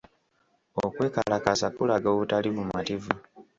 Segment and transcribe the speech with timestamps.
[0.83, 3.11] Okwekalakaasa kulaga obutali bumativu.